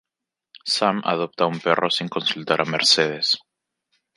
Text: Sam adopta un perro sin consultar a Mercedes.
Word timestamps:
Sam 0.75 0.97
adopta 1.13 1.47
un 1.51 1.57
perro 1.65 1.91
sin 1.97 2.11
consultar 2.17 2.59
a 2.61 2.69
Mercedes. 2.77 3.33